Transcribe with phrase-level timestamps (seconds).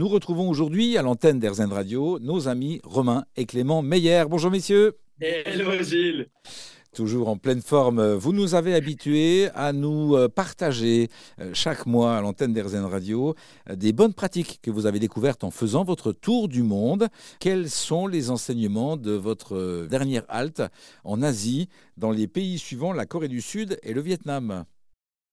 [0.00, 4.24] Nous retrouvons aujourd'hui à l'antenne d'Airzen Radio nos amis Romain et Clément Meyer.
[4.30, 4.96] Bonjour messieurs.
[5.20, 6.28] Hello Gilles.
[6.94, 12.16] Toujours en pleine forme, vous nous avez habitués à nous euh, partager euh, chaque mois
[12.16, 13.34] à l'antenne d'Airzen Radio
[13.68, 17.08] euh, des bonnes pratiques que vous avez découvertes en faisant votre tour du monde.
[17.38, 20.62] Quels sont les enseignements de votre dernière halte
[21.04, 24.64] en Asie, dans les pays suivants, la Corée du Sud et le Vietnam?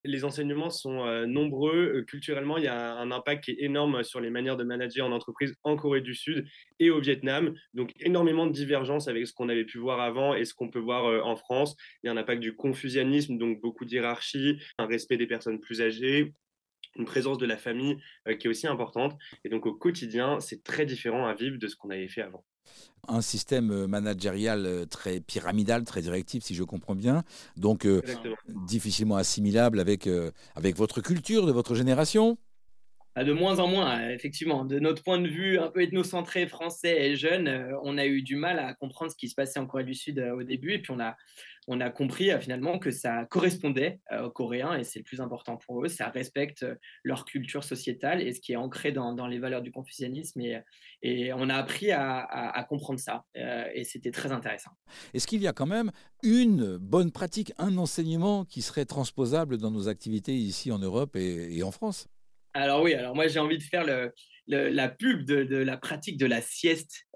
[0.08, 1.98] Les enseignements sont euh, nombreux.
[1.98, 5.06] Euh, culturellement, il y a un impact qui est énorme sur les manières de manager
[5.06, 6.46] en entreprise en Corée du Sud
[6.80, 7.54] et au Vietnam.
[7.74, 10.80] Donc, énormément de divergences avec ce qu'on avait pu voir avant et ce qu'on peut
[10.80, 11.76] voir euh, en France.
[12.04, 15.82] Il y a un impact du confucianisme, donc beaucoup d'hierarchie, un respect des personnes plus
[15.82, 16.34] âgées,
[16.98, 17.98] une présence de la famille
[18.40, 19.18] qui est aussi importante.
[19.44, 22.44] Et donc, au quotidien, c'est très différent à vivre de ce qu'on avait fait avant.
[23.08, 27.24] Un système euh, managérial euh, très pyramidal, très directif, si je comprends bien,
[27.56, 28.02] donc euh,
[28.48, 30.10] difficilement assimilable avec,
[30.56, 32.38] avec votre culture, de votre génération
[33.20, 34.66] ah, de moins en moins, effectivement.
[34.66, 38.36] De notre point de vue un peu ethnocentré français et jeune, on a eu du
[38.36, 40.74] mal à comprendre ce qui se passait en Corée du Sud au début.
[40.74, 41.16] Et puis on a,
[41.68, 45.20] on a compris euh, finalement que ça correspondait euh, aux Coréens et c'est le plus
[45.20, 45.90] important pour eux.
[45.90, 49.72] Ça respecte euh, leur culture sociétale et ce qui est ancré dans, les valeurs du
[49.72, 50.40] confucianisme.
[50.42, 50.62] Et,
[51.02, 54.72] et on a appris à, comprendre ça et c'était très intéressant.
[55.14, 55.92] Est-ce qu'il y a quand même
[56.24, 61.62] une bonne pratique, un enseignement qui serait transposable dans nos activités ici en Europe et,
[61.64, 62.08] en France?
[62.62, 63.86] Alors oui, alors moi j'ai envie de faire
[64.48, 67.08] la pub de, la pratique de la sieste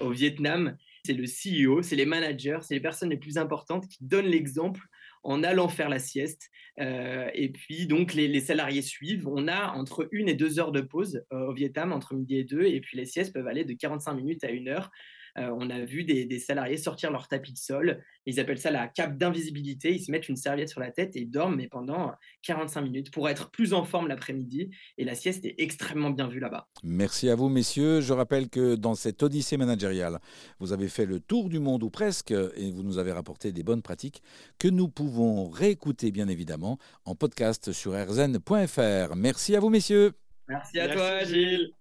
[0.00, 3.98] au Vietnam c'est le CEO, c'est les managers, c'est les personnes les plus importantes qui
[4.00, 4.80] donnent l'exemple
[5.22, 6.50] en allant faire la sieste.
[6.80, 9.28] Euh, et puis, donc, les, salariés suivent.
[9.28, 12.44] On a entre une et deux heures de pause euh, au Vietnam, entre midi et
[12.44, 12.64] deux.
[12.64, 14.90] Et puis, les siestes peuvent aller de 45 minutes à une heure.
[15.38, 18.02] Euh, on a vu des, salariés sortir leur tapis de sol.
[18.26, 19.92] Ils appellent ça la cape d'invisibilité.
[19.94, 23.10] Ils se mettent une serviette sur la tête et ils dorment, mais pendant 45 minutes
[23.10, 24.70] pour être plus en forme l'après-midi.
[24.98, 26.68] Et la sieste est extrêmement bien vue là-bas.
[26.82, 28.00] Merci à vous, messieurs.
[28.00, 30.18] Je rappelle que dans cette odyssée managériale,
[30.60, 33.62] vous avez fait le tour du monde ou presque et vous nous avez rapporté des
[33.62, 34.22] bonnes pratiques
[34.58, 39.16] que nous pouvons réécouter, bien évidemment, en podcast sur rzn.fr.
[39.16, 40.12] Merci à vous, messieurs.
[40.48, 41.72] Merci à toi, Gilles.